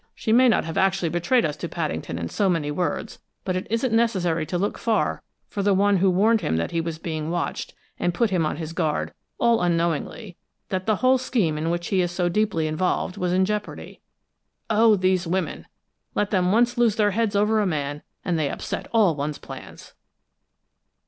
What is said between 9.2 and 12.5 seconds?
all unknowingly, that the whole scheme in which he is so